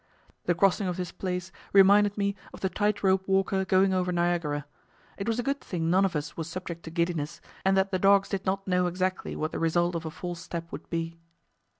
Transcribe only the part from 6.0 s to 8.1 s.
of us was subject to giddiness, and that the